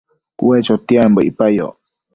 Ue 0.45 0.57
chotiambo 0.65 1.19
icpayoc 1.29 1.75